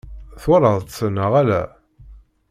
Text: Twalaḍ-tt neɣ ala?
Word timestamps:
Twalaḍ-tt 0.41 0.99
neɣ 1.15 1.31
ala? 1.41 1.61